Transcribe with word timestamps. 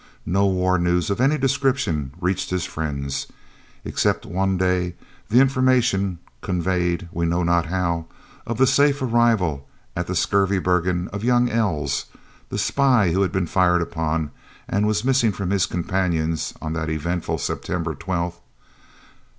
No 0.25 0.47
war 0.47 0.79
news 0.79 1.11
of 1.11 1.21
any 1.21 1.37
description 1.37 2.11
reached 2.19 2.49
his 2.49 2.65
friends, 2.65 3.27
except 3.85 4.25
one 4.25 4.57
day 4.57 4.95
the 5.29 5.39
information, 5.39 6.17
conveyed 6.41 7.07
we 7.11 7.27
know 7.27 7.43
not 7.43 7.67
how, 7.67 8.07
of 8.47 8.57
the 8.57 8.65
safe 8.65 8.99
arrival 9.03 9.67
at 9.95 10.07
the 10.07 10.15
Skurvebergen 10.15 11.07
of 11.09 11.23
young 11.23 11.49
Els, 11.51 12.05
the 12.49 12.57
spy 12.57 13.11
who 13.11 13.21
had 13.21 13.31
been 13.31 13.45
fired 13.45 13.83
upon 13.83 14.31
and 14.67 14.87
was 14.87 15.05
missing 15.05 15.31
from 15.31 15.51
his 15.51 15.67
companions 15.67 16.55
on 16.63 16.73
that 16.73 16.89
eventful 16.89 17.37
September 17.37 17.93
12th. 17.93 18.39